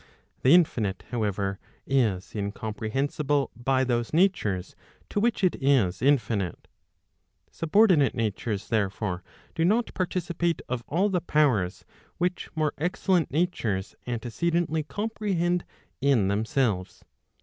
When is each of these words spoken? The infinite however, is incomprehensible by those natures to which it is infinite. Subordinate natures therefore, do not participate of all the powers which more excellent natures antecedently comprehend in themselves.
The 0.41 0.55
infinite 0.55 1.03
however, 1.11 1.59
is 1.85 2.33
incomprehensible 2.33 3.51
by 3.55 3.83
those 3.83 4.13
natures 4.15 4.75
to 5.09 5.19
which 5.19 5.43
it 5.43 5.55
is 5.61 6.01
infinite. 6.01 6.67
Subordinate 7.51 8.15
natures 8.15 8.69
therefore, 8.69 9.23
do 9.53 9.63
not 9.63 9.93
participate 9.93 10.63
of 10.67 10.83
all 10.87 11.09
the 11.09 11.21
powers 11.21 11.85
which 12.17 12.49
more 12.55 12.73
excellent 12.79 13.29
natures 13.29 13.95
antecedently 14.07 14.81
comprehend 14.81 15.65
in 16.01 16.29
themselves. 16.29 17.05